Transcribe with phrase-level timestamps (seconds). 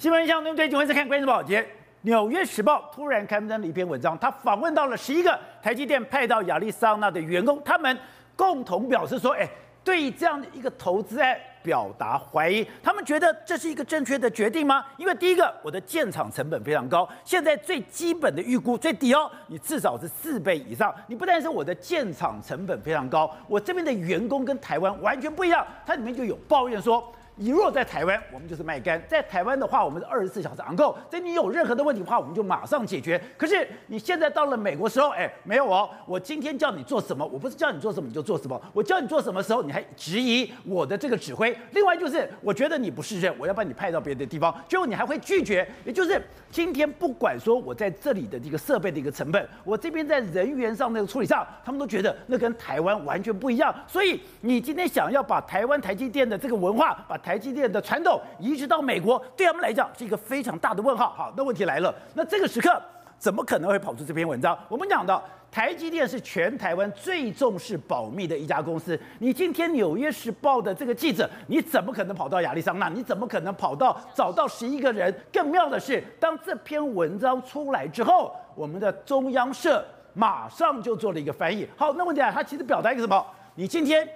[0.00, 1.62] 新闻相对对，今天是看关键报节。
[2.00, 7.94] 纽约时报突然刊登了一篇文章，他访问到了十一个台积电派到亚利桑那的员工，他们
[8.34, 9.46] 共同表示说，哎，
[9.84, 12.66] 对这样的一个投资案表达怀疑。
[12.82, 14.82] 他们觉得这是一个正确的决定吗？
[14.96, 20.94] 因为第一个，我的建厂成本非常高，现在最基本的预估最低哦，你至少是四倍以上。
[21.08, 25.62] 你不但是我的建厂成本非常高，我这边的员工跟台湾完全不一样。
[25.84, 27.12] 它里面就有抱怨说。
[27.36, 30.94] 你若在台湾，我们就是卖干；在台湾的话，我们是二十四小时 on call。
[31.08, 33.20] 在你有任何的问题的话，我们就马上解决。
[33.38, 35.88] 可是你现在到了美国时候，哎，没有哦。
[36.06, 38.60] 我今天叫你做什么，我不是叫你做什么你就做什么。
[38.74, 41.56] 我叫你做什么时候，你还质疑我的这个指挥。
[41.72, 45.66] 另外就是，我觉得你不是人，我要把你派到别的地方，最后你还会拒绝。
[45.86, 53.74] 也就是今天不管说我在这里的这个设备的一个成本，我这边在人员上那个处理上，他们都觉得那跟台湾完全不一样。
[53.86, 61.10] 所以你今天想要把台湾台积电的这个文化，把台积电的传统移植到美国，对他们来讲是一个非常大的问号。
[61.10, 62.80] 好，那问题来了，那这个时刻
[63.18, 64.58] 怎么可能会跑出这篇文章？
[64.68, 68.98] 我们讲到台积电是全台湾最重视保密的一家公司。
[69.18, 72.88] 你今天《纽约时报》的这个记者，你怎么可能跑到亚利桑那？
[72.88, 75.12] 你怎么可能跑到找到十一个人？
[75.32, 81.68] 更妙的是，当这篇文章出来之后，我们的中央社马上就做了一个翻译。
[81.76, 83.26] 好，那问题来，他其实表达一个什么？
[83.56, 84.08] 你今天。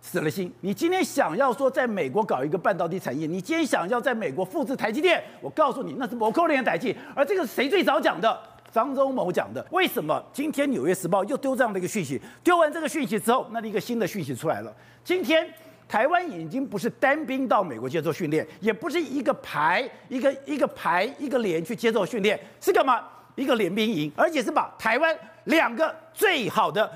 [0.00, 0.50] 死了心！
[0.62, 6.94] 你今天想要说在美国搞一个半导体产业，你今天想要在美国复制台积电，我告诉你那是不可能的代志。
[7.14, 8.40] 而这个是谁最早讲的？
[8.72, 9.64] 张忠谋讲的。
[9.70, 12.20] 为什么今天《纽约时报》又丢这样的一个讯息？
[12.42, 14.72] 丢完这个讯息之后，那一个新的讯息出来了。
[15.04, 15.46] 今天
[15.88, 23.02] 台湾已经不是单兵到美国接受训练，也不是一个排一个一个排一个连去接受训练，是干嘛？
[23.34, 26.90] 一个联兵营，而且是把台湾两个最好的。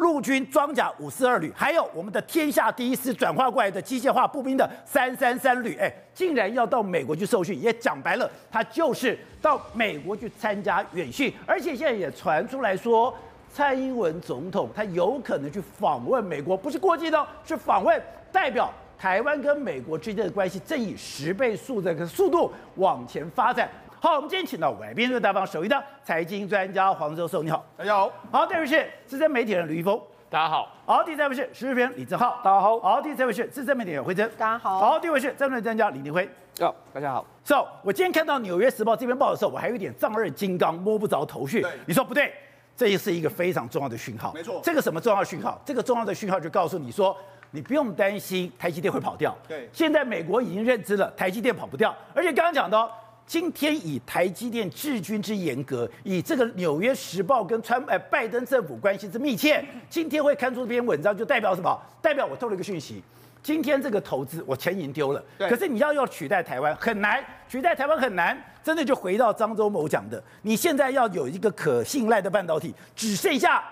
[0.00, 13.14] 陆军装甲五四二旅，还有我们的天下第一师转化过来的机械化步兵的三三三旅，哎，竟然要到美国去受训，也讲白了，他就是到美国去参加远训，而且现在也传出来说，
[13.52, 23.68] 蔡英文总统他有可能去访问美国，不是过境的，是访问，代表台湾跟美国之间的关系正以十倍速的速度往前发展。
[24.02, 28.10] 好，我们今天请到外宾的大方首一的财经专家黄教授，你好，大家好。
[28.32, 30.00] 好，第二位是资深媒体人吕一峰，
[30.30, 30.74] 大家好。
[30.86, 32.80] 好，第三位是时事评李正浩，大家好。
[32.80, 34.78] 好，第四位是资深媒体人惠贞，大家好。
[34.78, 36.26] 好，第五位是战略专家李廷辉，
[36.60, 37.26] 哦，大家好。
[37.44, 41.60] So，我今天看到《纽约时报》这篇报的时候，我还有一点丈二金刚摸不着头绪。
[41.60, 42.32] 对，你说不对，
[42.74, 44.32] 这也是一个非常重要的讯号。
[44.32, 44.62] 没错。
[44.64, 45.60] 这个什么重要讯号？
[45.62, 47.14] 这个重要的讯号就告诉你说，
[47.50, 49.36] 你不用担心台积电会跑掉。
[49.46, 49.68] 对。
[49.74, 52.90] 现在美国已经认知了台积电跑不掉，而且刚刚讲到。
[53.30, 61.80] 今天以台积电治军之严格，以这个《纽约时报》跟川呃拜登政府关系之密切，今天会刊出这篇文章，就代表什么？
[62.02, 63.00] 代表我透了一个讯息。
[63.40, 73.62] 今天这个投资，我钱已经丢了，对可是你要要取代台湾很难，取代台湾很难，真的就回到张忠谋讲的，你现在要有一个可信赖的半导体，只剩下。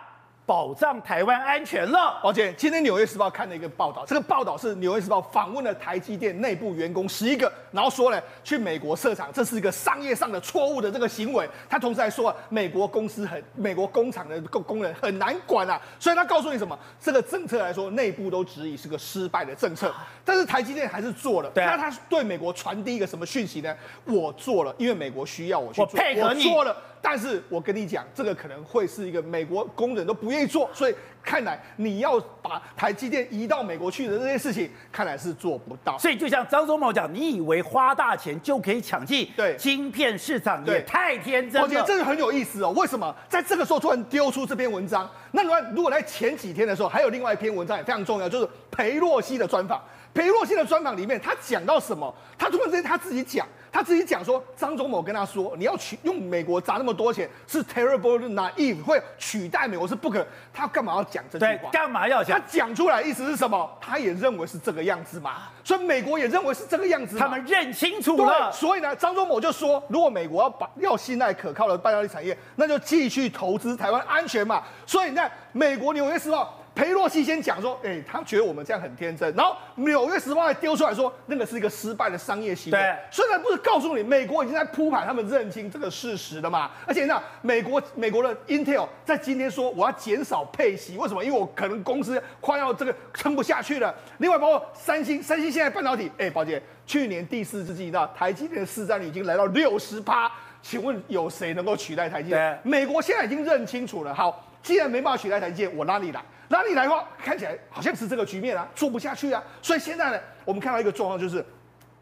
[0.48, 2.18] 保障台湾安全了。
[2.24, 11.46] 而且今天《纽约时报》看了一个报道，这个报道是《纽约时报》访问了台积电内部员工十一个，然后说呢，去美国设厂，这是一个商业上的错误的这个行为。
[11.68, 15.78] 他同时还说啊，美国公司很，美国工厂的工工人很难管啊。
[16.00, 16.78] 所以他告诉你什么？
[16.98, 19.94] 这个政策来说，内部都质疑是个失败的政策。
[20.24, 21.50] 但是台积电还是做了。
[21.50, 21.76] 对啊。
[21.76, 23.76] 那他对美国传递一个什么讯息呢？
[24.06, 25.84] 我做了，因为美国需要我去做。
[25.84, 26.46] 我配合你。
[26.46, 26.74] 我做了。
[27.00, 35.98] 但是我跟你讲，这个可能会是一个美国工人都不愿意做，所以看来你要把台积电移到美国去的这件事情，看来是做不到。
[35.98, 41.66] 所以就像张忠谋讲，你以为花大钱就可以抢进对晶片市场，也太天真了。
[41.66, 42.70] 我觉得这个很有意思哦。
[42.70, 45.08] 为什么在这个时候突然丢出这篇文章？
[45.32, 49.82] 那如果如果在前几天的时候，还有另外一篇文章也非常重要，就是裴洛西的专访。
[50.18, 52.12] 裴洛西的专访里面，他讲到什么？
[52.36, 53.46] 他突然之间他自己讲。
[53.70, 60.26] 他自己讲说，张忠谋跟他说，你要取用美国砸那么多钱是 terrible naive，会取代美国是不可。
[60.54, 61.70] 他干嘛要讲这句话？
[61.70, 62.40] 干嘛要讲？
[62.40, 63.70] 他讲出来意思是什么？
[63.78, 65.48] 他也认为是这个样子嘛。
[65.62, 67.18] 所以美国也认为是这个样子。
[67.18, 68.50] 他们认清楚了。
[68.50, 74.64] 所以呢，张忠谋就说，如果美国要把要信赖可靠的半导体产业，那就继续投资台湾安全嘛。
[74.86, 76.57] 所以你看，美国纽约时报。
[76.78, 79.52] 裴洛西先讲说，哎、欸，他觉得我们这样很天真，然后
[79.82, 82.78] 《纽约时报》还丢出来说，那个是一个失败的商业行为。
[82.78, 86.70] 对，虽然不是告诉你，美国已经在铺排，他们认清这个事实了嘛。
[86.86, 91.24] 而且那美国美国的 Intel 在今天说，我要减少配息，为什么？
[91.24, 93.92] 因为我可能公司快要这个撑不下去了。
[94.18, 100.30] 另外，包括三星，三星现在半导体，哎、欸，宝姐，去年第四季到台积电的市占率已经来到六十趴，
[100.62, 102.60] 请问有谁能够取代台积电？
[102.62, 104.14] 美国现在已经认清楚了。
[104.14, 106.22] 好，既然没办法取代台积电，我拉你来？
[106.48, 109.42] 哪里来话，看起来好像是这个局面啊，做不下去啊。
[109.60, 111.44] 所以现在呢，我们看到一个状况就是，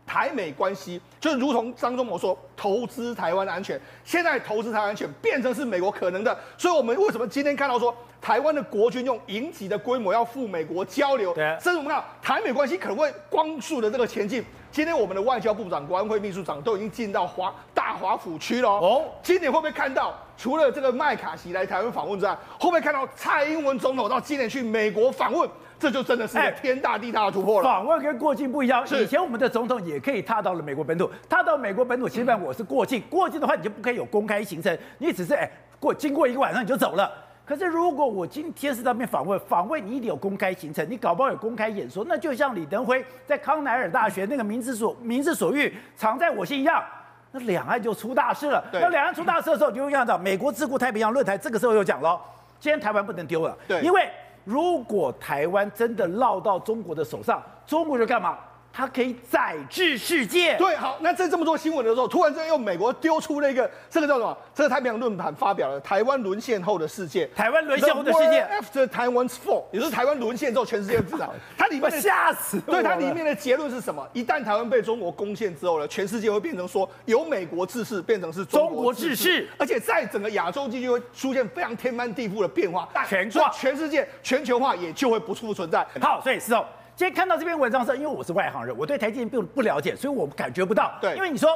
[0.06, 11.34] 台美关系，就是如同张忠谋说，投资台湾的安全，现在投资台湾安全变成是美国可能的，所以我们为什么今天看到说台湾的国军用营级的规模要赴美国交流？
[11.60, 14.44] 甚至我们看台美关系可能会光速的这个前进。
[14.70, 19.04] 今天我们的外交部长、国安会秘书长都已经进到华大华府区了哦。
[19.22, 25.48] 今年会不会看到除了这个麦卡锡来台湾访问之外，会不会看到蔡英文总统到今年去美国访问？
[25.78, 27.64] 这就真的是天大地大的突破了。
[27.64, 33.02] 访问跟过境不一样，以前我们的总统也可以踏到了美国本土，踏到美国本土，基本上我是过境。
[33.10, 37.10] 过境的话，你就不可以有公开行程，你只是哎过经过一个晚上你就走了。
[37.44, 46.82] 可是，如果我今天是在那边访问，访问你一定有公开行程，你搞不好有公开演说，那就像李登辉在康奈尔大学那个民之所民之所欲，常在我心一样，
[47.30, 48.64] 那两岸就出大事了。
[48.72, 52.20] 那两岸出大事的时候，你就会看到美国智库太平洋论坛这个时候又讲了，
[52.58, 54.08] 今天台湾不能丢了，对，因为
[54.46, 58.38] 如果台湾真的落到中国的手上，中国就干嘛？
[58.76, 60.54] 它可以载至世界。
[60.58, 64.36] 对，好，那在这么多新闻的时候，突然之间又美国丢出了一个，这个叫什么？
[64.54, 67.26] 这个太平洋论坛发表了台湾沦陷后的世界。
[67.34, 71.32] 台湾沦陷后的世界，After Taiwan's fall，也就是台湾沦陷之后，全世界知道。
[71.56, 72.60] 它里面 吓死。
[72.60, 74.06] 对，它里面的结论是什么？
[74.12, 85.86] 一旦台湾被中国攻陷之后呢，全世界会变成说由美国治世变成是中国治世，而且在整个亚洲地区会出现非常天翻地覆的变化，全全世界全球化也就会不复存在。
[85.98, 86.62] 好，所以是哦。
[86.96, 90.96] 今天看到这篇文章的时候，因为我是外行人，我对台积电并不了解，所以我感觉不到。
[90.98, 91.50] 对，因为你说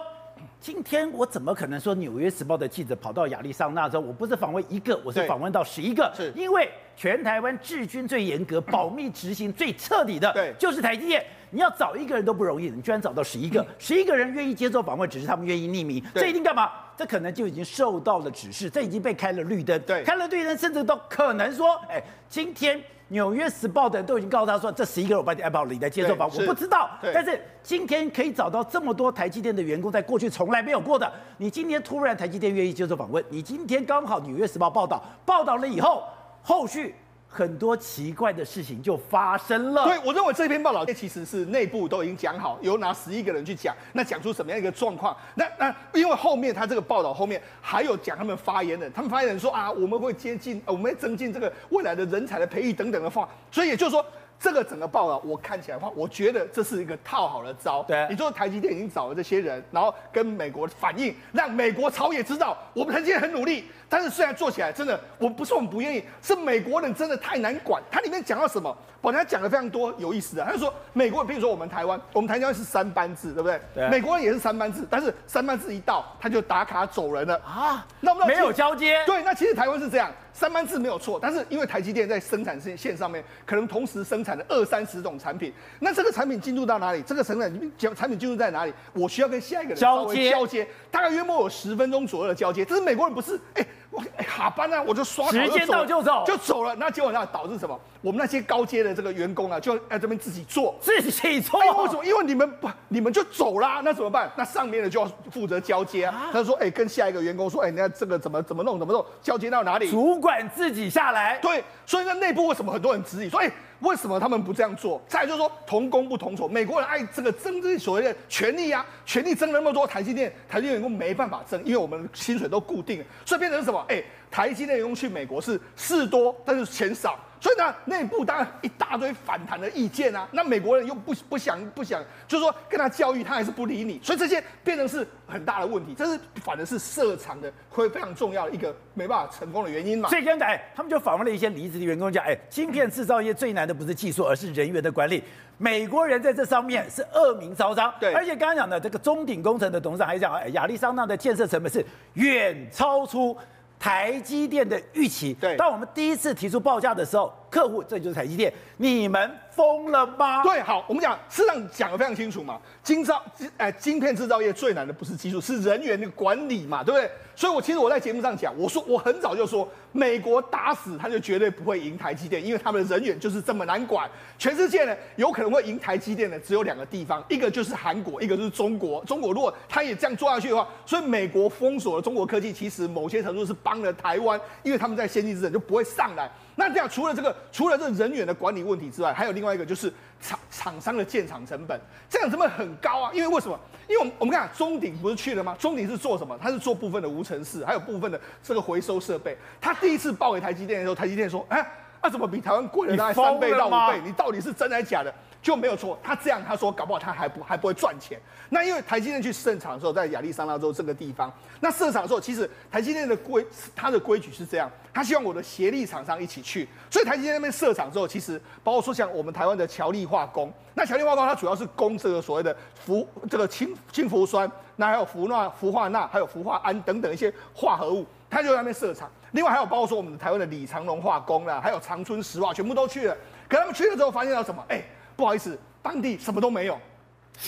[0.60, 3.98] 今天我怎么可能说《纽约时报》的记者跑到亚利桑那州？
[3.98, 6.12] 我不是访问一个，我是访问到十一个。
[6.14, 11.24] 是，因为全台湾治军最严格、保密执行最彻底的，对，就是台积电。
[11.50, 16.02] 你要找一个人都不容易，你居然找到十一个，十一个人愿意接受访问，只是他们愿意匿名。
[16.14, 16.70] 这一定干嘛？
[16.96, 19.80] 这可能就已经受到了指示，这已经被开了绿灯。
[19.82, 22.82] 对，开了绿灯，甚至都可能说，哎，今天。
[23.12, 26.88] 《纽约时报》的人都已经告诉他说，这十一个人我把你安保里来接受吧，我不知道。
[27.12, 31.12] 但是今天可以找到这么多台积电的员工，在过去从来没有过的。
[31.36, 36.04] 你今天突然台积电愿意接受访问，你今天刚好《纽约时报》报道，报道了以后，
[36.40, 36.94] 后续。
[37.32, 39.84] 很多奇怪的事情就发生了。
[39.84, 45.16] 对，我认为这篇报道其实是内部都已经讲好，有拿十一个人去讲，那讲出什么样一个状况？
[45.36, 54.04] 那那因为后面他这个报道后面还有讲他们发言人，他们发言人说啊，我们会接近，我们会增进这个未来的人才的培育等等的话，所以也就是说。
[54.40, 57.82] 这个整个报道我看起来的话，我觉得这是一个套好的招。
[57.82, 63.66] 对，你说台积电已经找了这些人，然后跟美国反映，让美国朝野知道我们台积电很努力。
[63.86, 67.82] 但是虽然做起来真的，我不是我们不愿意，是美国人真的太难管。
[67.90, 68.74] 它里面讲到什么？
[69.02, 70.44] 本来讲了非常多有意思的。
[70.44, 73.60] 他就说美国人，比如说我们台湾，我们台湾是三班制，对不对？
[73.74, 73.88] 对。
[73.90, 77.84] 美国人也是三班制，但是三班制一到，他就打卡走人了啊。
[78.00, 79.02] 那没有交接。
[79.04, 80.10] 对，那其实台湾是这样。
[80.32, 87.02] 三班制没有错，但是因为台积电在生产线线上面，可能同时生产了二三十种产品，那这个产品进入到哪里？
[87.02, 88.72] 这个生产产品进入在哪里？
[88.92, 92.64] 我需要跟下一个人交接，交接，大概约莫有十分钟左右的交接。
[92.64, 93.38] 这是美国人不是？
[93.54, 93.66] 哎。
[93.90, 96.74] 我哎，下班啊，我就刷卡就走，时间到就走，就走了。
[96.76, 97.78] 那结果那导致什么？
[98.00, 101.58] 我们那些高阶的这个员工啊，就在这边自己做，自己做。
[101.60, 102.04] 为什么？
[102.04, 104.30] 因为你们不，你们就走啦，那怎么办？
[104.36, 106.30] 那上面的就要负责交接啊。
[106.32, 111.38] 他说：“哎，跟下一个员工说，哎，你看这个怎么怎么弄，怎么弄，交接到哪里？”主管自己下来。
[111.42, 113.50] 对，所以那内部为什么很多人质疑说，哎？
[113.80, 115.00] 为什么他们不这样做？
[115.08, 123.84] 再就是说同工不同酬，美国人爱这个争这些所谓的权利啊，权利争那么多，台积电台积电员工没办法争，因为我们薪水都固定，所以变成什么？
[123.88, 127.18] 哎，台积电员工去美国是事多，但是钱少。
[127.42, 130.28] 所以呢，内部当然一大堆反弹的意见啊。
[130.30, 133.98] 那美国人又不不想不想，就是说跟他教育，他还是不理你。
[134.02, 140.10] 所以这些变成是很大的问题，这是反而是设厂的会非常重要的一个没办法成功的原因嘛。
[140.10, 145.24] 所以现在他们就访问了一些离职的员工，讲：哎，芯片制造业最难的不是技术，而是人员的管理。
[145.56, 147.90] 美国人在这上面是恶名昭彰。
[147.98, 151.82] 对，而且刚刚讲的这个中鼎工程的董事长还讲：哎，亚利桑那的建设成本是
[152.12, 153.34] 远超出。
[153.80, 160.42] 台积电的预期，对，当我们第一次提出报价的时候，客户这就是台积电，你们疯了吗？
[160.42, 163.22] 对，好，我们讲，事实上讲得非常清楚嘛，晶造，
[163.56, 167.10] 哎，晶片制造业最难的不是技术，是人员的管理嘛，对不对？
[167.34, 174.08] 所以，我其实我在节目上讲，我说我很早就说，美国打死他就绝对不会赢台积电，因为他们的人员就是这么难管。
[174.38, 179.02] 全世界呢，有可能会赢台积电的只有两个地方，一个就是韩国，一个就是中国。
[179.06, 186.30] 中国如果他也这样做下去的话，所以美国封锁了中国科技，其实某些程度是帮了台湾，因为他们在先进制程就不会上来。
[186.60, 189.90] 那这样除了这个，除了这人员的管理问题之外，还有另外一个就是
[190.20, 193.10] 厂厂商的建厂成本，这样成本很高啊。
[193.14, 193.58] 因为为什么？
[193.88, 195.56] 因为我们我们看中鼎不是去了吗？
[195.58, 196.38] 中鼎是做什么？
[196.38, 199.34] 他是做部分的无尘室，还有部分的这个回收设备。
[199.58, 201.66] 他第一次报给台积电的时候，台积电说：“哎，
[202.02, 204.02] 那、怎么比台湾贵了大概三倍到五倍？
[204.04, 205.10] 你到底是真的还是假的？”
[205.42, 205.98] 就没有错。
[206.02, 208.20] 他这样他说，搞不好他还不还不会赚钱。
[208.48, 216.68] 那因为台积电去设厂的时候，在亚利桑那州这个地方，那设厂的时候，其实台积电的规它的规矩是这样，他希望我的协力厂商一起去。
[216.90, 222.54] 所以台积电那边设厂之后，其实包括说像我们台湾的侨力化工，那侨力化工它主要是供这个所谓的
[222.84, 229.08] 氟这个氢氢氟酸，那还有氟钠氟化钠，还有氟化铵等等一些化合物，它就在那边设厂。
[229.32, 233.16] 另外还有包括说我们台湾的李长龙化工啦，还有长春石化，全部都去了。
[233.48, 234.64] 可他们去了之后，发现到什么？
[234.68, 234.82] 哎、
[235.20, 236.78] 不好意思，当地什么都没有。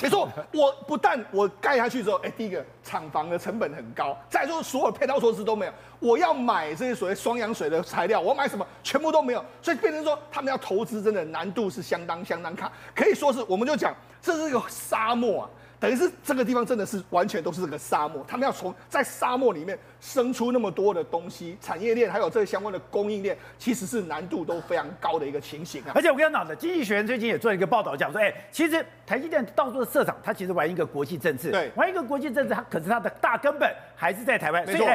[0.03, 5.73] 你说我不但我盖下去之后，哎、欸，第一个厂房的成本很高，再说所有配套措施都没有。
[5.99, 15.51] 我要买这些所谓双氧水的材料，我买什么全部都没有，所以变成说他们要投资真的难度是相当相当卡，可以说是我们就讲这是一个沙漠啊。
[15.83, 25.91] 等于是这个地方真的是完全都是这个沙漠，他们要从在沙漠里面生出那么多的东西，产业链还有这个相关的供应链，其实是难度都非常高的一个情形啊。
[25.93, 34.87] 而且我跟你讲的，经济学人最近也做了一个报道，讲说，哎，其实台积电到处的社长，他其实玩一个国际政治，对，玩一个国际政治，他可是他的大根本还是在台湾，没错。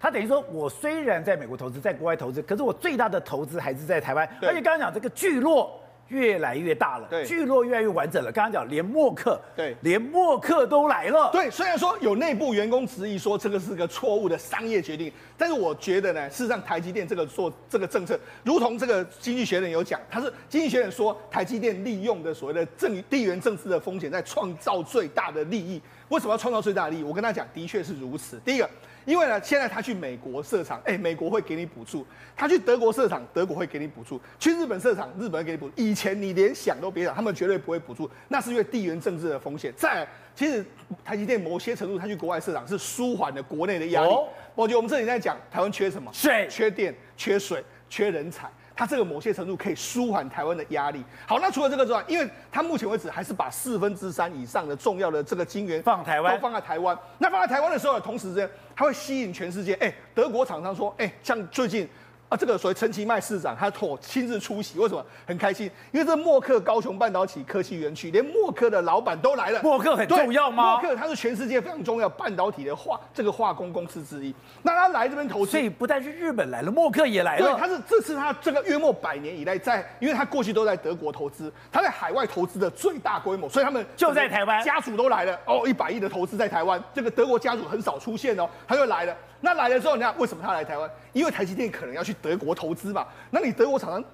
[0.00, 4.26] 他等于说，我虽然在美国投资，在国外投资，可是我最大的投资还是在台湾。
[4.40, 5.78] 而且刚刚讲这个聚落。
[6.10, 8.30] 越来越大了，对，聚落越来越完整了。
[8.30, 11.30] 刚刚讲连默克，对，连默克都来了。
[11.32, 25.80] 对，虽然说有内部员工质疑说这个是个错误的商业决定，但是我觉得呢，事实上台积电这个做这个政策，如同这个经济学人有讲，他是经济学人说台积电利用的所谓的政地缘政治的风险，在创造最大的利益。
[26.08, 27.02] 为什么要创造最大的利益？
[27.02, 28.40] 我跟他讲，的确是如此。
[28.44, 28.68] 第一个。
[29.04, 32.04] 因为呢，现在他去美国设厂，哎，美国会给你补助；
[32.36, 35.72] 他去德国设厂，德国会给你补助；去日本设厂，日本会给你补助。
[35.76, 39.72] 以前你连想都别想，他们绝对不会补助，那是因为地缘政治的风险。
[39.76, 40.64] 再来，其实
[41.04, 44.08] 台积电某些程度，他去国外设厂是舒缓了国内的压力。
[44.08, 46.10] 哦，我觉得我们这里在讲台湾缺什么？
[46.12, 48.50] 水，缺电，缺水，缺人才。
[48.76, 51.04] 它这个某些程度可以舒缓台湾的压力。
[51.26, 56.98] 好，那除了这个之外，因为它目前为止还是把四分之三以上的重要的这个晶圆放台湾，都放在台湾。
[57.18, 58.48] 那放在台湾的时候，同时之间
[58.80, 59.74] 它会吸引全世界。
[59.74, 61.86] 哎，德国厂商说，哎，像最近。
[62.30, 65.68] 啊，这个所谓陈其迈市长，他托亲自出席，为什么很开心？
[65.90, 69.60] 因为这默克高雄半导体科技园区，连默克的老板都来了。
[69.64, 70.74] 默克很重要吗？
[70.74, 74.32] 默克他是全世界非常重要半导体的化这个化工公司之一。
[74.62, 77.50] 那他来这边投资，所以不但是日本来了，默克也来了。
[77.50, 89.16] 对，他是这次他这个约莫百年以来在，因为他过去都在德国投资，他在海外投资的最大规模，所以他们就在台湾，家族都来了哦，一百亿的投资在台湾，这个德国家族很少出现哦，他就来了。
[89.42, 90.88] 那来了之后，你看为什么他来台湾？
[91.14, 94.04] 因为台积电可能要去德国投资嘛，那你德国厂商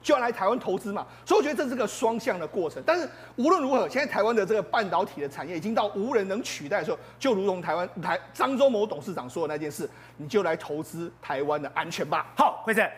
[0.00, 2.80] 就要来台湾投资嘛，所以我觉得这是个双向的过程。
[2.86, 12.32] 但是无论如何，现在台湾的这个半导体的产业已经到无人能取代的时候，就如同台湾台张忠谋董事长说的那件事，你就来投资台湾的安全吧。
[12.36, 12.88] 好，辉生，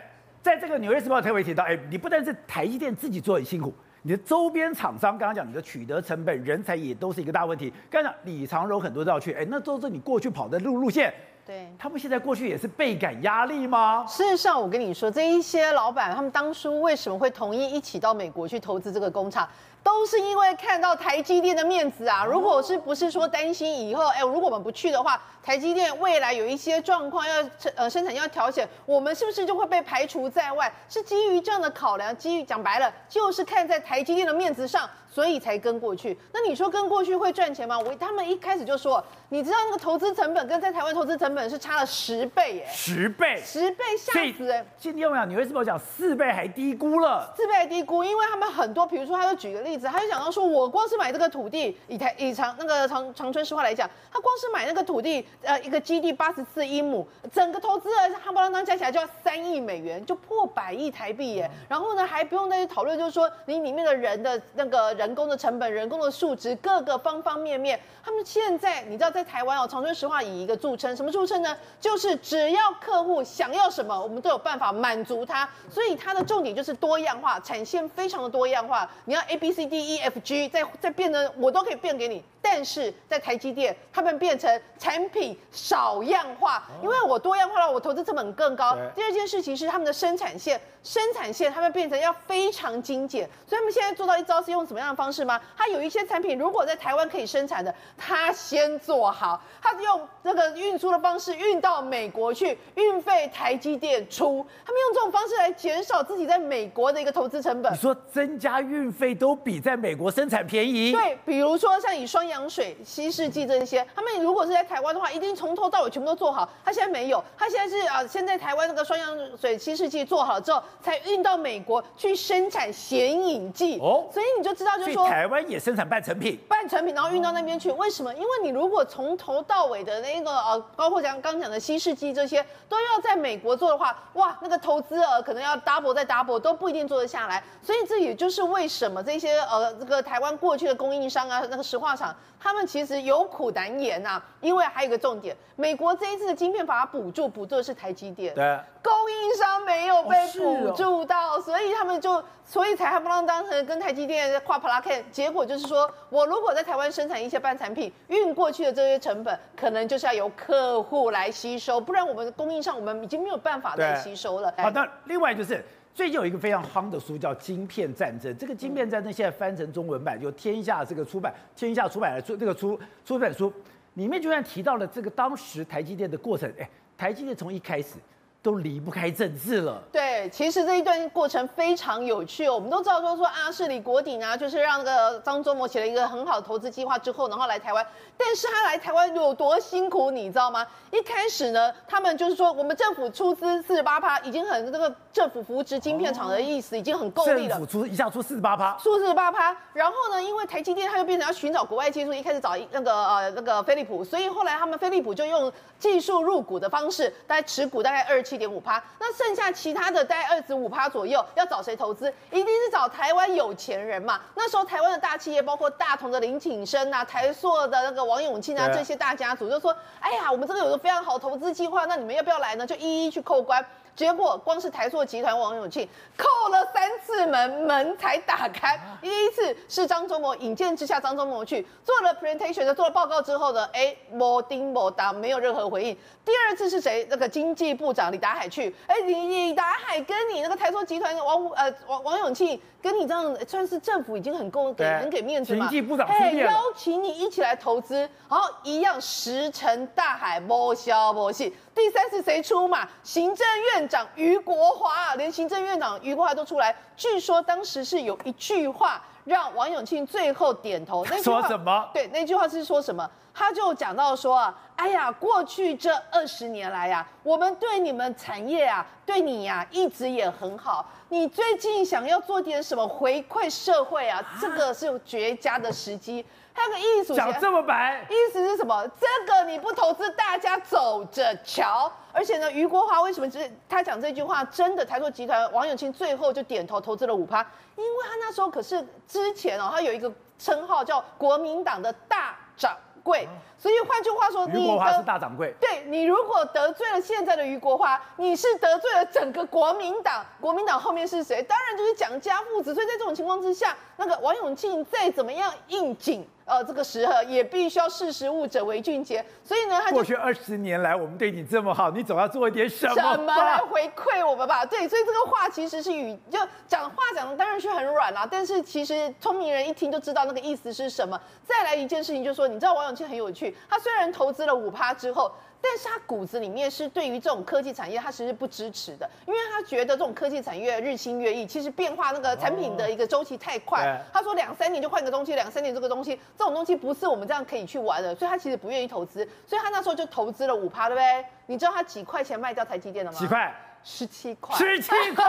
[0.42, 7.72] 在这个纽约时报特别提到，哎，你不但是台积电自己做很辛苦，你的周边厂商刚刚讲你的取得成本、人才也都是一个大问题。
[7.90, 11.12] 刚刚讲李长荣很多都要去，哎，那都是你过去跑的路路线。
[11.50, 14.06] 对，他们现在过去也是倍感压力吗？
[14.06, 19.48] 事实上，我跟你说，这一些老板他们当初为什么会同意一起到美国去投资这个工厂，
[19.82, 22.24] 都是因为看到台积电的面子啊。
[22.24, 27.34] 如果是不是说担心以后，哎，如果我们不去的话，台积电未来有一些状况要
[27.76, 30.72] 呃生产要调整，我们是不是就会被排除在外？
[30.88, 34.88] 是基于这样的考量，基于讲白了，就是看在台积电的面子上。
[35.12, 36.16] 所以才跟过去。
[36.32, 37.76] 那你说跟过去会赚钱吗？
[37.76, 44.64] 我他们一开始就说，你知道那个投资成本跟在台湾投资成本是差了十倍耶，十倍，十倍吓死人。
[44.78, 61.50] 今天我们讲，纽约时报讲四倍还低估了，四倍还低估，因为他们很多，比如说他就举个例子，他就讲到说，我光是买这个土地，以台以长那个长长春石化来讲，他光是买那个土地，呃，一个基地八十四英亩，整个投资额夯不啷当加起来就要三亿美元，就破百亿台币耶。
[61.68, 64.90] 然后呢，还不用再去讨论，就是说你里面的人的那个。
[65.00, 71.56] 人工的成本、人工的数值，各个方方面面，他们现在你知道，在台湾哦，长春石化以一个著称，什么著称呢？
[71.80, 75.48] 就是只要客户想要什么，我们都有办法满足他。
[75.70, 78.86] 所以它的重点就是多样化，产线非常的多样化。
[79.06, 82.22] 你要 A B C C D E F G，再再变成我都可以变给你。
[82.42, 88.76] 但是在台积电，他们变成产品少样化，因为我多样化了，我投资成本更高。
[88.94, 95.38] 第二件事情是他们的生产线，生产线他们变成要非常精简，所以他们现在做到一招是用什么样的方式吗？
[95.54, 107.70] 他有一些产品如果在台湾可以生产的，他先做好，他用这个运输的方式运到美国去，运费台积电出，他们用这种方式来减少自己在美国的一个投资成本。
[107.70, 110.92] 你说增加运费都比在美国生产便宜？
[110.92, 112.29] 对，比如说像以双。
[112.30, 116.48] 洋水、稀释剂这些，他们如果是在台湾的话，一定从头到尾全部都做好。
[116.64, 123.78] 他现在没有，他现在是啊，现在台湾那个双氧水、稀释剂做好了之后，才运到美国去生产显影剂。
[123.80, 127.70] 哦，所以你就知道，就是说台湾也生产半成品，半成品，然后运到那边去。
[127.72, 128.14] 为什么？
[128.14, 137.42] 因为你如果从头到尾的那个呃，包括讲刚讲的稀释剂这些，都要在美国做的话，哇，那个投资额可能要 double 再 double 都不一定做得下来。
[137.62, 144.24] 所以这也就是为什么这些呃，这个台湾过去的供应商啊，那个石化厂，他们其实有苦难言呐、啊。
[144.40, 155.04] 因为还有一个重点，美国这一次的晶片法补助补助的是台积电，对，供应商没有被补助到，哦、所以他们就所以才还不让当成跟台积电跨 PLACAN。
[155.12, 164.52] 结果就是说我如果在台湾生产一些半产品，运过去的这些成本，可能就是要由客户来吸收，不然我们的供应商我们已经没有办法再吸收了。
[164.56, 165.62] 好，的另外就是。
[166.00, 173.52] 最近有一个非常夯的书叫《晶片战争》，这个《晶片战争》现在翻成中文版，由天下这个出版，天下出版的出这个出出版书，
[173.92, 176.50] 里面居然提到了这个当时台积电的过程。
[176.58, 176.66] 哎，
[176.96, 177.96] 台积电从一开始。
[178.42, 179.82] 都离不开政治了。
[179.92, 182.54] 对，其实这一段过程非常有趣哦。
[182.54, 187.86] 我们都知道说说啊，是李国鼎啊，就是让那个张忠谋写了一个很好的投资计划之后，然后来台湾。
[188.16, 190.66] 但是他来台湾有多辛苦，你知道吗？
[190.90, 197.50] 一开始呢，他们就是说，我们政府出资四十八趴，已经很这个政府扶植晶片厂的意思，已经很够力了。
[197.50, 199.56] 政府出一下出四十八趴，出四十八趴。
[199.72, 208.80] 然后呢，因为台积电它又变成要寻找国外技术，一开始找那个呃那个飞利浦，所以后来他们飞利浦就用技术入股的方式，大概持股大概二十七点五趴。
[209.00, 212.12] 那剩下其他的大概二十五趴左右，要找谁投资？
[212.30, 214.20] 一定是找台湾有钱人嘛。
[214.36, 223.64] 那时候台湾的大企业，包括大同的林景生啊、台塑的那个王永庆啊，这些大家族就说：“哎呀，我们这个有个非常好投资计划，那你们要不要来呢？”就一一去扣关。
[223.94, 228.78] 结果光是台塑集团王永庆扣了三次门，门才打开。
[229.00, 235.96] 第一次是张忠谋引荐之下，张忠谋去做了 presentation，做了报告之后呢，哎，没丁没当，没有任何回应。
[236.24, 237.06] 第二次是谁？
[237.10, 242.60] 那个经济部长李达海去，哎，李李达海跟你那个台塑集团王呃王王永庆。
[242.82, 245.68] 跟你这样算是政府已经很够给很给面子嘛？
[245.68, 247.94] 经济部长哎，邀请你一起来投资，
[248.26, 251.54] 然后一样石沉大海，没消没息。
[251.74, 252.88] 第三是谁出马？
[253.02, 256.74] 行政院长余国华，连行政院长余国华都出来。
[256.96, 261.04] 据说当时是有一句话让王永庆最后点头。
[261.10, 261.88] 那句话 说什么？
[261.92, 263.08] 对，那句话是说什么？
[263.32, 270.84] 他就讲到说啊，哎呀，过去这二十年来呀、啊，我们对你们产业啊，对你呀、啊，一直也很好。
[271.08, 274.22] 你最近想要做点什么回馈社会啊？
[274.40, 276.24] 这个是绝佳的时机。
[276.54, 278.86] 他有个艺术讲这么白，意思是什么？
[279.00, 281.90] 这个你不投资，大家走着瞧。
[282.12, 284.44] 而且呢，余国华为什么只他讲这句话？
[284.44, 287.40] 真的，台塑集团王永庆最后就点头投资了五趴，
[287.76, 293.26] 因为他那时候可是之前哦，他有一个称号叫国民党的大掌柜。
[293.56, 295.54] 所以换句话说，余国华是大掌柜。
[295.60, 300.24] 对，你如果得罪了现在的余国华，你是得罪了整个国民党。
[300.40, 301.42] 国民党后面是谁？
[301.42, 302.74] 当然就是蒋家父子。
[302.74, 309.24] 所以在这种情况之下，那个王永庆再怎么样应景，呃，这个时候也必须要识时务者为俊杰。
[309.44, 312.94] 所以呢，他过去二十年来我们对你这么好，你总要做一点什么？
[312.94, 314.66] 什么来回馈我们吧？
[314.66, 321.18] 对，所以这个话其实是语就讲话讲的当然是很软啦，但是其实聪明人一听就知道那个意思是什么。
[321.44, 323.56] 再来一件事情，就是说你知道王永庆很有趣。
[323.68, 325.30] 他虽然投资了五趴之后，
[325.62, 333.86] 但是他骨子里面是对于这种科技产业，他其实不支持的，因为他觉得这种科技产业日新月异，其实变化那个产品的一个周期太快。
[333.86, 341.24] 哦、他说两三年就换个东西，两三年这个东西，这种东西不是我们这样可以去玩的，所以他其实不愿意投资，所以他那时候就投资了五趴，对不对？
[341.46, 343.18] 你知道他几块钱卖掉台积电的吗？
[343.18, 343.54] 几块？
[343.84, 344.56] 十七块。
[344.56, 345.24] 十七块。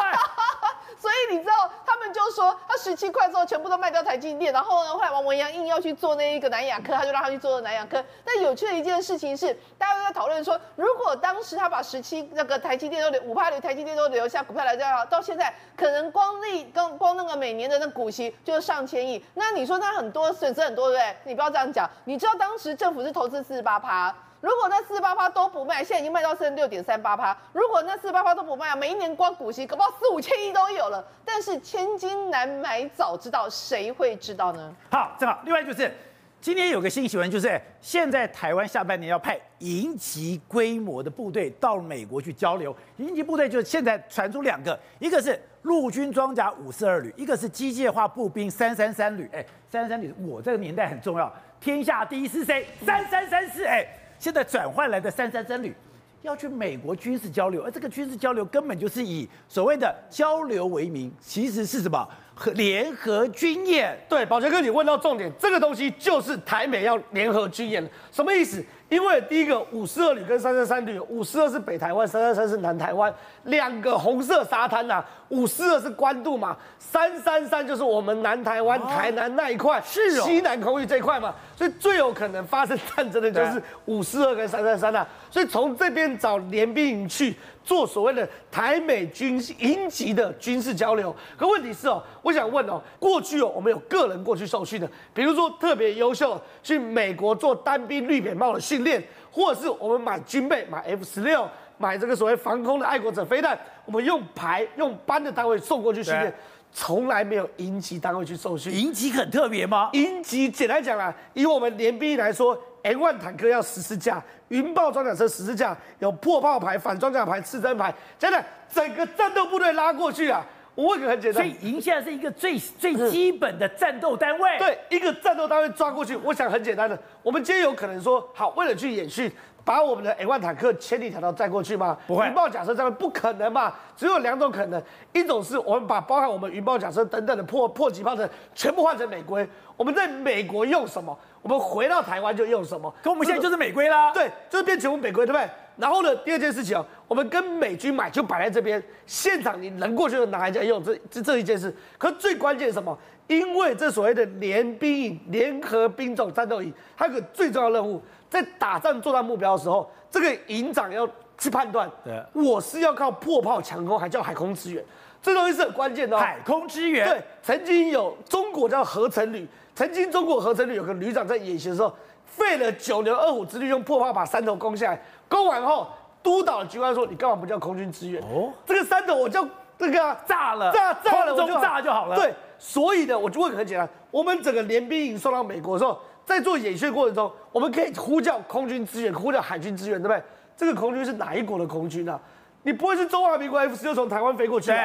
[1.02, 8.06] 所以你知道，他们就说他十七块之后全部都卖掉台积电，然后呢，后来王文洋硬要去做那一个南亚科，他就让他去做南亚科。
[8.24, 19.26] 但有趣的一件事情是，大家都在讨论说，如果当时他把十七那个台积电都留五趴留台积电都留下股票来讲，到现在可能光利光光那个每年的那股息就是上千亿。
[19.34, 21.16] 那你说他很多损失很多，对不对？
[21.24, 21.90] 你不要这样讲。
[22.06, 24.14] 你知道当时政府是投资四十八趴。
[24.42, 27.38] 如果那四十八都不卖，现在已经卖到剩六点三八趴。
[27.54, 31.06] 如果那四十八都不卖啊，每一年光股息，搞不好四五千亿都有了。
[31.24, 34.76] 但是千金难买早知道，谁会知道呢？
[34.90, 35.40] 好，正好。
[35.46, 35.94] 另外就是
[36.40, 42.76] 今天有个新闻，就是现在台湾下半年要派营级规模的部队到美国去交流。
[42.98, 49.30] 营级部队就是现在传出两个，一个是陆军装甲五四二旅，一个是机械化步兵三三三旅。
[49.32, 51.32] 哎，三三三旅，我这个年代很重要。
[51.60, 52.66] 天下第一是谁？
[52.84, 53.64] 三三三四。
[53.66, 53.88] 哎。
[54.22, 55.74] 现在转换来的三三三旅
[56.22, 62.08] 要去美国军事交流，而这个军事交流根本就是以所谓的交流为名，其实是什么？
[62.36, 63.98] 和联合军演。
[64.08, 68.64] 对，宝杰哥，你问到重点，这个东西就是台美要联合军演，什么意思？
[68.92, 73.12] 因为第一个五四二旅跟三三三旅，五四二是北台湾，三三三是南台湾，
[73.46, 75.06] 两个红色沙滩呐、啊。
[75.30, 85.08] 五四二是关渡嘛，三三三就是我们南台湾、哦、台南那一块，是哦，西南空域这一块嘛，所以最有可能发生战争的就是五四二跟三三三呐。
[85.30, 91.16] 所以从这边找联兵营去做所谓的台美军营级的军事交流。
[91.38, 101.48] 可问题是哦，我想问哦，过去哦，我们有个人过去受训的，比如说特别优秀去美国做单兵绿扁帽的训练，或者是我们买军备买 F 十六。
[101.78, 106.32] 买这个所谓防空的爱国者飞弹，我们用排用班的单位送过去训练，
[106.72, 108.72] 从来没有营级单位去受训。
[108.72, 109.90] 营级很特别吗？
[109.94, 120.46] 营级简单讲啊，以我们联兵来说，M1 坦克要十四架，云豹装甲车十字架，有破炮牌、反装甲牌、刺针牌，真的整个战斗部队拉过去啊。
[120.76, 124.58] 我问个很简单，所以营现在是一个最 最基本的战斗单位。
[124.58, 129.32] 对，一个战斗单位抓过去，我想很简单的，我们今天有可能说，好，为了去演训。
[129.64, 131.98] 把我们的 M1 坦克千里迢迢载过去吗？
[132.08, 132.26] 不会。
[132.26, 133.74] 云豹甲车载不可能嘛？
[133.96, 134.82] 只有两种可能，
[135.14, 139.48] 一种是我们把包含我们云豹甲车等等的破破击炮的全部换成美规，
[139.78, 142.92] 我们在美国用什么，我们回到台湾就用什么。
[143.04, 144.12] 可我们现在就是美规啦。
[144.12, 145.48] 对，就是变全部美规，对不对？
[145.78, 151.74] 然后呢，第二件事情啊，我们跟美军买就摆在这边，现场你能过去就拿来家用，这这这一件事。
[151.98, 152.98] 可最关键是什么？
[153.28, 158.02] 因为这所谓的联兵营、联合兵种战斗营，它有个最重要任务。
[158.32, 161.06] 在打仗作战目标的时候，这个营长要
[161.38, 161.92] 去判断，
[162.32, 164.82] 我是要靠破炮强攻，还叫海空支援，
[165.22, 166.20] 这东西是很关键的哦。
[166.22, 171.94] 海空支援，对，曾经有中国叫合成旅，曾经中国合成旅有个旅长在演习的时候，
[172.26, 175.90] 费了九牛二虎之力，用破炮把山头攻下来，攻完后，
[176.24, 178.24] 督导的军官说：“你干嘛不叫空军支援？
[178.24, 179.46] 哦，这个山头我叫
[179.78, 186.00] 这个、啊、炸了，炸炸了，空中炸就好了。”对，所以呢，我就问很简单，我们整个联兵营送到美国的时候。
[186.32, 190.24] 在做演训过程中，我们可以呼叫空军支援，呼叫海军支援，对不对？
[190.56, 192.20] 这个空军是哪一国的空军啊？
[192.64, 194.78] 你不会是中华民国 F 十六从台湾飞过去吧？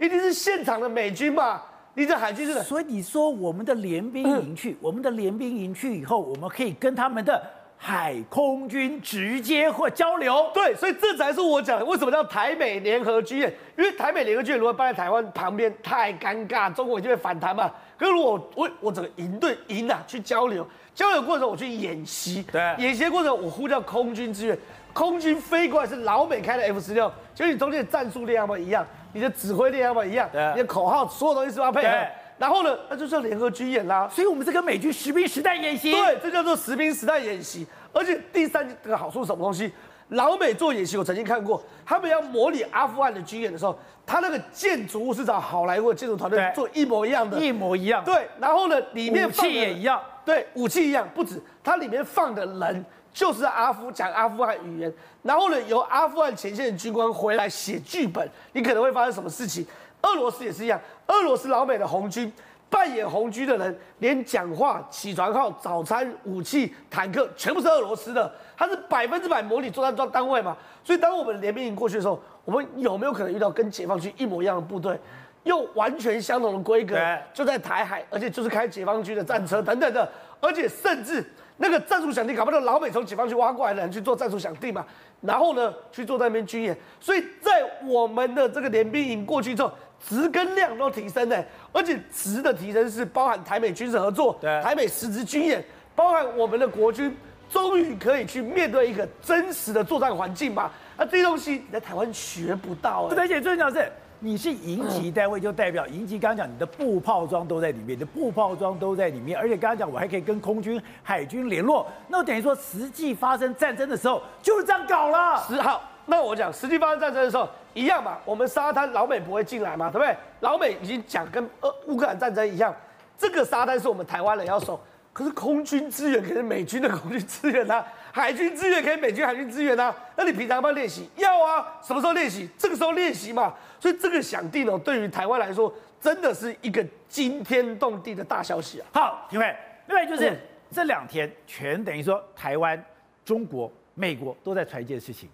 [0.00, 1.64] 一定是现场的美军吧？
[1.94, 2.62] 你这海军是？
[2.62, 7.42] 所以你说我们的联兵营去，我们的联兵营去以后，我们可以跟他们的。
[7.76, 13.52] 海空军直接或交流，对，所以这才是我讲的，为什么叫台美联合军演？
[13.76, 17.70] 因为台美联合军演如果搬在台湾旁边，太尴尬，中国就会反弹嘛。
[17.98, 24.58] 可是如果我我整个营队营啊去交流，交流过程我去演习，对，演习过程我呼叫空军支援，
[24.92, 28.86] 空军飞过来是老美开的 F 十六，就你中间的战术力要么一样？
[29.12, 30.28] 你的指挥力要么一样？
[30.32, 32.06] 对，你的口号所有东西是要配合？
[32.36, 34.08] 然后呢，那就叫联合军演啦。
[34.12, 35.92] 所以我们是跟美军实兵实弹演习。
[35.92, 37.66] 对，这叫做实兵实弹演习。
[37.92, 39.72] 而且第三个好处是什么东西？
[40.08, 48.04] 老美做演习，我曾经看过，他们要模拟阿富汗的军演的时候，他那个建筑物是找好莱坞的建筑团队做一模一样的，一模一样。
[48.04, 50.00] 对，然后呢，里面放武器也一样。
[50.24, 59.66] 对，武器一样，不止，它里面放的人就是阿富讲阿富汗语言，然后呢，由阿富汗前线的军官回来写剧本，你可能会发生什么事情？
[60.02, 62.30] 俄罗斯也是一样，俄罗斯老美的红军。
[62.74, 68.30] 扮演红军的人，连讲话、起床号、早餐、武器、坦克，全部是俄罗斯的。
[68.56, 70.56] 他是百分之百模拟作战装单位嘛？
[70.82, 74.98] 所以当我们联兵营过去的时候，我们有没有可能遇到跟解放军一模一样的部队，
[75.44, 76.96] 用完全相同的规格，
[77.32, 80.10] 就在台海，而且就是开解放军的战车等等的，
[80.40, 81.24] 而且甚至
[81.58, 84.84] 那个战术响定，搞不到老美从解放军挖过来的人去做战术响定嘛？
[85.26, 86.76] 然后呢，去做那边军演。
[87.00, 89.72] 所以在我们的这个联兵营过去之后。
[90.06, 97.16] 值跟量都提升呢，而且值的提升是包含台美军事合作，对，台美实质军演，包含我们的国军
[97.48, 100.70] 终于可以去面对一个真实的作战环境嘛？
[100.98, 103.08] 那这些东西你在台湾学不到。
[103.16, 103.90] 而且最重要是，
[104.24, 106.18] 你是营级单位，就代表营级。
[106.18, 111.86] 刚刚讲你的步炮装都在里面，你的步炮装都在里面，而且刚刚讲我还可以跟空军、海军联络。
[112.08, 115.44] 那等于说，实际发生战争的时候就是这样搞了。
[115.46, 115.82] 十号。
[116.06, 120.16] 那我讲，实际发生战争的时候一样嘛，我们沙滩老美不会进来嘛，对不对？
[120.40, 122.74] 老美已经讲跟呃乌克兰战争一样，
[123.18, 124.80] 这个沙滩是我们台湾人要守，
[125.12, 131.10] 可是空军支援可是美军的空军支援啊，海军支援可以美军海军支援啊，那你平常要不要练习？
[131.16, 132.48] 要啊，什么时候练习？
[132.56, 133.52] 这个时候练习嘛。
[133.84, 135.70] 所以这个响定哦，对于台湾来说，
[136.00, 138.86] 真的是一个惊天动地的大消息啊。
[138.94, 139.56] 好，廷辉，
[139.88, 140.36] 另外就是、嗯、
[140.70, 142.82] 这两天全等于说台湾、
[143.26, 145.28] 中国、美国都在传一件事情。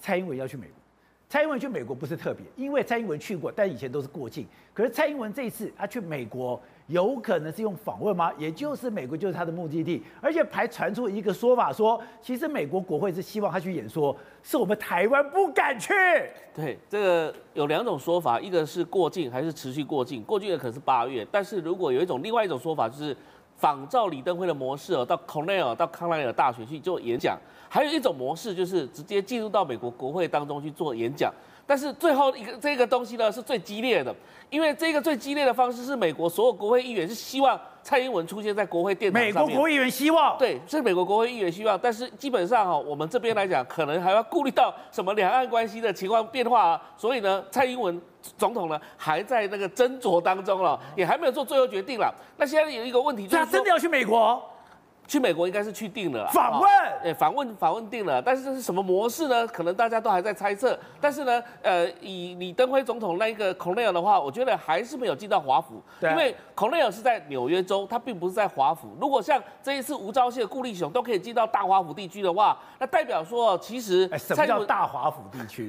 [0.00, 0.74] 蔡英文要去美国，
[1.28, 4.46] 蔡英文去美国不是特别，因为蔡英文去过，但以前都是过境。
[4.72, 8.32] 可是蔡英文这一次他去美国，有可能是用访问吗？
[8.38, 15.92] 也就是美国就是他的目的地，而且还传出一个说法说，其实美国国会是希望他去演说，是我们台湾不敢去。
[16.54, 23.14] 对，这个有两种说法，一个是过境还是持续过境，过境的可能是八月，但是如果有一种另外一种说法，就是
[23.56, 31.30] 仿照李登辉的模式哦，到 Cornell 到康奈尔大学去做演讲，还有一种模式就是直接进入到美国国会当中去做演讲。
[31.68, 34.14] 但是最后一个这个东西呢是最激烈的，
[34.48, 39.34] 因为这个最激烈的方式是美国所有国会议员是希望蔡英文出现在国会殿堂上面。
[39.34, 48.00] 美国国会议员希望对，是美国国会议员希望，但是基本上哈，我们这边来讲，可能还要顾虑到什么两岸关系的情况变化啊，所以呢，蔡英文
[48.38, 52.10] 总统呢还在那个斟酌当中了，也还没有做最后决定了。
[52.38, 54.42] 那现在有一个问题就是，他真的要去美国？
[55.08, 56.70] 去美国应该是去定了，访问，
[57.02, 59.46] 哎，访问访问定了，但是这是什么模式呢？
[59.46, 60.78] 可能大家都还在猜测。
[61.00, 68.94] 但是呢，呃，以李登辉总统那一个孔内尔的话，我觉得还是没有进到华府，对因为孔内尔是在纽约州，他并不是在华府。
[69.00, 75.66] 如果像这一次吴钊燮、顾立雄都可以进到大华府地区的话，那代表说其实什么叫大华府地区？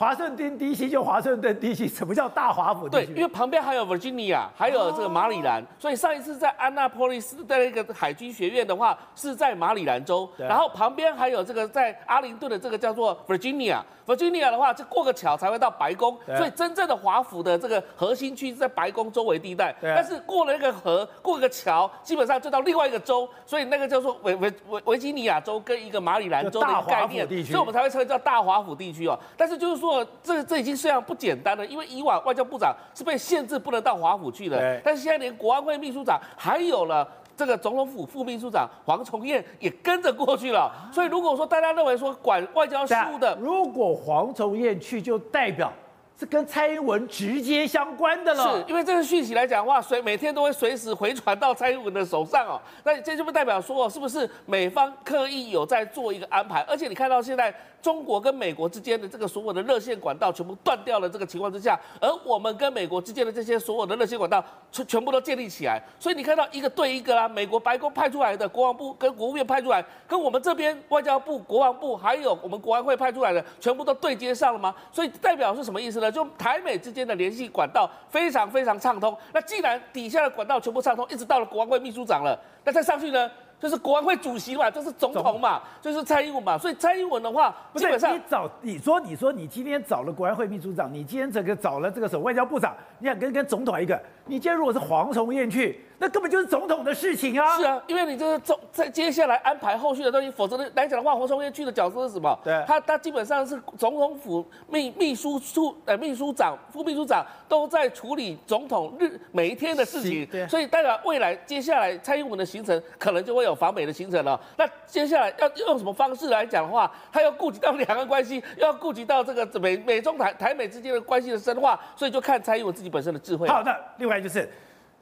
[0.00, 2.88] 华盛顿 DC 就华盛顿 DC，什么叫大华府？
[2.88, 13.82] 对，因为旁边还有 Virginia，还有这个马里兰，所以上一次在安娜波利斯的那个海军学院的话是在马里兰州，然后旁边还有这个在阿灵顿的这个叫做 Virginia。
[14.06, 19.72] Virginia 的话，就过个桥才会到白宫，所以真正的华府的这个核心区是在白宫周围地带。
[19.80, 29.16] 但是过了那个河，过个桥，基本上就到另外一个州，所以那个叫做维维维维吉尼亚州跟一个马里兰州的概念，所以我们才会称叫大华府地区哦。
[29.36, 29.89] 但是就是说，
[30.22, 37.06] 这这已经虽然不简单了，因为以往外交部长是被限制不能到华府去的，但是现在连国安会秘书长还有了。
[37.36, 45.72] 这个总统府副秘书长黄崇彦也跟着过去了，所以如果说大家认为说管外交事务的，如果黄崇彦去，就代表
[46.18, 48.58] 是跟蔡英文直接相关的了。
[48.58, 52.60] 是因为这个讯息来讲的话，随每天都会随时回传到蔡英文的手上哦。
[52.84, 56.60] 那这就不代表说，是不是美方刻意有在做一个安排？
[56.68, 57.54] 而且你看到现在。
[57.82, 74.74] 中国跟美国之间的这个所有的热线管道全部断掉了，这个情况之下，而我们跟美国之间的这些所有的热线管道全全部都建立起来，所以你看到一个对一个啦，美国白宫派出来的国防部跟国务院派出来，跟我们这边外交部、国防部还有我们国安会派出来的，全部都对接上了吗？
[74.92, 76.10] 所以代表是什么意思呢？
[76.10, 79.16] 就台美之间的联系管道非常非常畅通。
[79.32, 83.30] 那既然底下的管道全部畅通，一直到了国安会秘书长了，那再上去呢？
[83.60, 95.78] 就是国安会主席嘛，就是总统嘛，就是蔡英文嘛，所以蔡英文的话，基本上你找你说你说你今天找了国安会秘书长，你今天这个找了这个什么外交部长，你想跟跟总统一个，你今天如果是黄崇彦去。
[96.02, 97.58] 那根本就是总统的事情啊！
[97.58, 102.36] 是啊，因为你这个总在接下来安排后续的东西，否则来讲的话，黄崇彦去的角色是什么？
[102.42, 114.40] 对，他他基本上是总统府秘秘书处呃秘书长、副秘书长都在处理总统日每一天的事情，对，所以代表未来接下来蔡英文的行程可能就会有访美的行程了。
[114.56, 123.46] 那接下来要用什么方式来讲的话，他要顾及到两岸关系，要顾及到这个美美中台台美之间的关系的深化，所以就看蔡英文自己本身的智慧。
[123.46, 124.48] 好的，另外就是。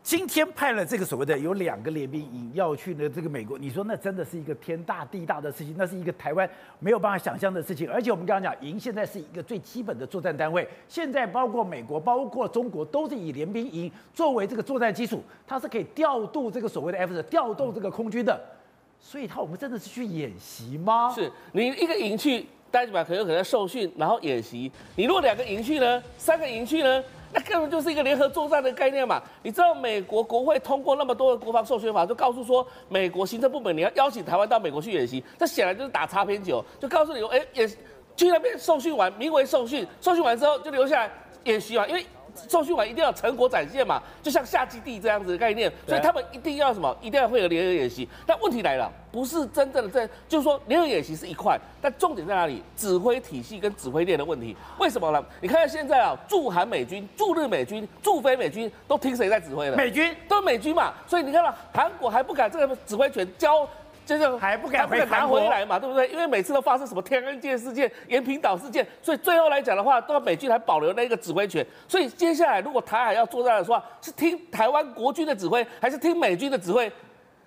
[0.02, 7.90] 今天派了这个所谓的有两个联兵营要去呢，这个美国，你说那真的是一个天大地大的事情，那是一个台湾没有办法想象的事情。
[7.90, 18.40] 而且我们刚刚讲，营现在是一个最基本的作战单位，现在包括美国、包括中国都是以联兵营作为这个作战基础，它是可以调度这个所谓的 F 调动这个空军的。
[19.00, 21.12] 所以，他我们真的是去演习吗？
[21.14, 24.72] 是你一个营去，大家可有可能受训，然后演习。
[24.96, 27.04] 你如果两个营去呢，三个营去呢？
[27.32, 29.22] 那根本就是一个联合作战的概念嘛！
[29.42, 41.10] 你知道美国国会通过那么多的国防授权法，就告诉说美国行政部门你要邀请台湾到美国去演习，这显然就是打擦边球，就告诉你，哎，也去那边受训完，名为受训，受训完之后就留下来
[41.44, 42.04] 演习嘛，因为。
[42.48, 46.96] 受训完一定要成果展现嘛，就像下基地这样子的概念，所以他们一定要什么？
[47.00, 48.08] 一定要会有联合演习。
[48.26, 52.62] 但问题来了，不是真正的在，就是说联合演习是一块，但重点在哪里？
[52.76, 54.56] 指挥体系跟指挥链的问题。
[54.78, 55.24] 为什么呢？
[55.40, 59.76] 你看看现在啊，驻韩美军、驻日美军、驻菲美军都听谁在指挥了？
[59.76, 63.68] 美军都是美军嘛，所以你看到韩国还不敢这个指挥权交。
[64.08, 66.08] 就是还不敢回拿回来嘛，对不对？
[66.08, 71.64] 因为每次都发生什么天安舰事件、延坪岛事件，所以最后来讲的话，都要美军还保留那个指挥权。
[71.86, 76.90] 所以接下来如果台海要作战的话，是听台湾国军的指挥，还是听美军的指挥？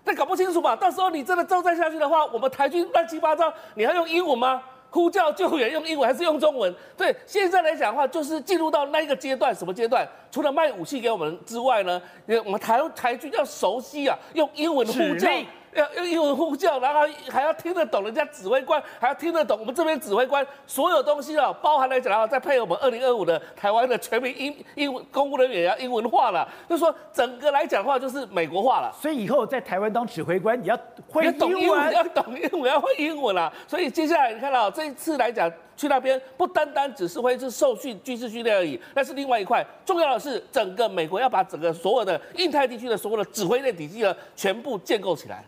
[0.04, 0.76] 那搞不清楚嘛。
[0.76, 4.62] 到时候你真的作战下去的话，我们台军乱七八糟，你还用英文吗？
[4.92, 6.72] 呼叫救援用英文还是用中文？
[6.96, 10.08] 对，现在来讲的话，就是进入到那一个阶段，什么阶段？
[10.30, 12.00] 除了卖武器给我们之外呢，
[12.46, 15.28] 我们台台军要熟悉啊，用英文呼叫。
[15.74, 28.92] 要用英文呼叫，然后还要听得懂人家指挥官，还要听得懂我们这边指挥官所有东西啊，包含来讲，然后再配合我们二零二五的台湾的全民英英文公务人员也要英文化了，就是说整个来讲的话就是美国化了。
[29.02, 33.52] 所以以后在台湾当指挥官，你要会英文，要懂英文，要会英文啦。
[33.68, 39.66] 所以接下来你看到这一次来讲，去那边不单单只是会是受训军事训练而已，那是另外一块。
[39.86, 45.44] 重要的是整个美国要把整个所有的印太地区的所有的指挥链体系呢全部建构起来。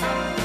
[0.00, 0.39] thank you